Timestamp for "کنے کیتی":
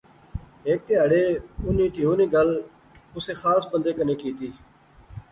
3.97-4.49